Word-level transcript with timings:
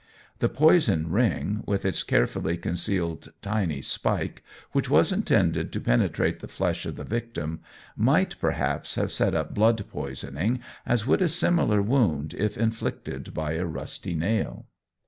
The 0.39 0.49
"poison 0.49 1.11
ring," 1.11 1.63
with 1.67 1.85
its 1.85 2.01
carefully 2.01 2.57
concealed 2.57 3.31
tiny 3.43 3.83
spike, 3.83 4.43
which 4.71 4.89
was 4.89 5.11
intended 5.11 5.71
to 5.71 5.79
penetrate 5.79 6.39
the 6.39 6.47
flesh 6.47 6.87
of 6.87 6.95
the 6.95 7.03
victim, 7.03 7.59
might 7.95 8.35
perhaps 8.39 8.95
have 8.95 9.11
set 9.11 9.35
up 9.35 9.53
blood 9.53 9.85
poisoning, 9.91 10.59
as 10.87 11.05
would 11.05 11.21
a 11.21 11.29
similar 11.29 11.83
wound 11.83 12.33
if 12.33 12.57
inflicted 12.57 13.35
by 13.35 13.53
a 13.53 13.65
rusty 13.65 14.15
nail. 14.15 14.65